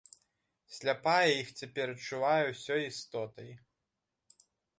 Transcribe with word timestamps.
Сляпая 0.77 1.29
іх 1.41 1.47
цяпер 1.59 1.93
адчувае 1.95 2.43
ўсёй 2.49 2.81
істотай. 2.91 3.49